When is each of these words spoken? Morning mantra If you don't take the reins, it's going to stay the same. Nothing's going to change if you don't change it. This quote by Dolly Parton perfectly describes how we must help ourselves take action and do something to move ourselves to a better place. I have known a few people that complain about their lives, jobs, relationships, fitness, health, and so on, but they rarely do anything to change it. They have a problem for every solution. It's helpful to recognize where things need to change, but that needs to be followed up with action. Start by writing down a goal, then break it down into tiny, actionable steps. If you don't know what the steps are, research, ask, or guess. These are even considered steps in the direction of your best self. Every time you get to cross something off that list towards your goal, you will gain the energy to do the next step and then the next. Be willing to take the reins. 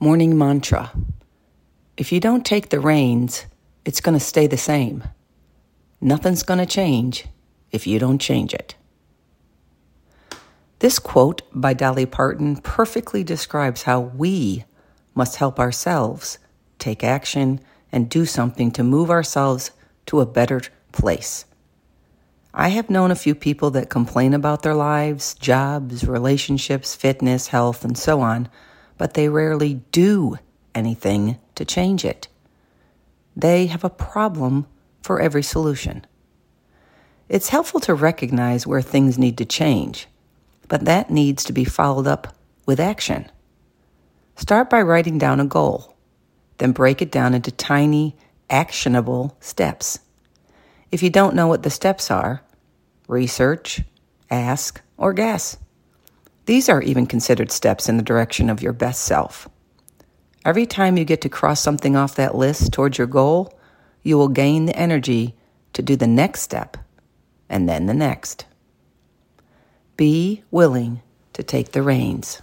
Morning 0.00 0.36
mantra 0.36 0.90
If 1.96 2.10
you 2.10 2.18
don't 2.18 2.44
take 2.44 2.68
the 2.68 2.80
reins, 2.80 3.46
it's 3.84 4.00
going 4.00 4.18
to 4.18 4.24
stay 4.24 4.48
the 4.48 4.56
same. 4.56 5.04
Nothing's 6.00 6.42
going 6.42 6.58
to 6.58 6.66
change 6.66 7.26
if 7.70 7.86
you 7.86 8.00
don't 8.00 8.18
change 8.18 8.52
it. 8.52 8.74
This 10.80 10.98
quote 10.98 11.42
by 11.54 11.74
Dolly 11.74 12.06
Parton 12.06 12.56
perfectly 12.56 13.22
describes 13.22 13.84
how 13.84 14.00
we 14.00 14.64
must 15.14 15.36
help 15.36 15.60
ourselves 15.60 16.38
take 16.80 17.04
action 17.04 17.60
and 17.92 18.10
do 18.10 18.26
something 18.26 18.72
to 18.72 18.82
move 18.82 19.10
ourselves 19.10 19.70
to 20.06 20.20
a 20.20 20.26
better 20.26 20.60
place. 20.90 21.44
I 22.52 22.70
have 22.70 22.90
known 22.90 23.12
a 23.12 23.16
few 23.16 23.36
people 23.36 23.70
that 23.70 23.90
complain 23.90 24.34
about 24.34 24.62
their 24.62 24.74
lives, 24.74 25.34
jobs, 25.34 26.04
relationships, 26.04 26.96
fitness, 26.96 27.46
health, 27.46 27.84
and 27.84 27.96
so 27.96 28.20
on, 28.20 28.48
but 28.98 29.14
they 29.14 29.28
rarely 29.28 29.74
do 29.92 30.38
anything 30.74 31.38
to 31.54 31.64
change 31.64 32.04
it. 32.04 32.28
They 33.36 33.66
have 33.66 33.84
a 33.84 33.90
problem 33.90 34.66
for 35.02 35.20
every 35.20 35.42
solution. 35.42 36.06
It's 37.28 37.48
helpful 37.48 37.80
to 37.80 37.94
recognize 37.94 38.66
where 38.66 38.82
things 38.82 39.18
need 39.18 39.38
to 39.38 39.44
change, 39.44 40.08
but 40.68 40.84
that 40.84 41.10
needs 41.10 41.44
to 41.44 41.52
be 41.52 41.64
followed 41.64 42.06
up 42.06 42.36
with 42.66 42.80
action. 42.80 43.30
Start 44.36 44.68
by 44.68 44.82
writing 44.82 45.18
down 45.18 45.40
a 45.40 45.46
goal, 45.46 45.96
then 46.58 46.72
break 46.72 47.00
it 47.00 47.10
down 47.10 47.34
into 47.34 47.50
tiny, 47.50 48.16
actionable 48.50 49.36
steps. 49.40 49.98
If 50.90 51.02
you 51.02 51.10
don't 51.10 51.34
know 51.34 51.46
what 51.46 51.62
the 51.62 51.70
steps 51.70 52.10
are, 52.10 52.42
research, 53.08 53.82
ask, 54.30 54.80
or 54.96 55.12
guess. 55.12 55.56
These 56.46 56.68
are 56.68 56.82
even 56.82 57.06
considered 57.06 57.50
steps 57.50 57.88
in 57.88 57.96
the 57.96 58.02
direction 58.02 58.50
of 58.50 58.62
your 58.62 58.72
best 58.72 59.02
self. 59.04 59.48
Every 60.44 60.66
time 60.66 60.98
you 60.98 61.04
get 61.04 61.22
to 61.22 61.28
cross 61.30 61.60
something 61.60 61.96
off 61.96 62.16
that 62.16 62.34
list 62.34 62.72
towards 62.72 62.98
your 62.98 63.06
goal, 63.06 63.58
you 64.02 64.18
will 64.18 64.28
gain 64.28 64.66
the 64.66 64.76
energy 64.76 65.34
to 65.72 65.82
do 65.82 65.96
the 65.96 66.06
next 66.06 66.42
step 66.42 66.76
and 67.48 67.66
then 67.68 67.86
the 67.86 67.94
next. 67.94 68.44
Be 69.96 70.44
willing 70.50 71.00
to 71.32 71.42
take 71.42 71.72
the 71.72 71.82
reins. 71.82 72.42